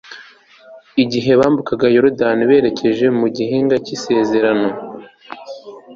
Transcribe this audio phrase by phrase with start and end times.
[1.03, 4.67] igihe bambukaga Yorodani berekeje mu Gihugu cyisezerano